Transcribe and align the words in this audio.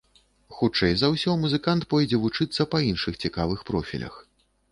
Хутчэй 0.59 0.93
за 1.01 1.09
ўсё 1.15 1.33
музыкант 1.41 1.85
пойдзе 1.91 2.21
вучыцца 2.25 2.67
па 2.73 2.81
іншых 2.89 3.21
цікавых 3.27 3.59
профілях. 3.71 4.19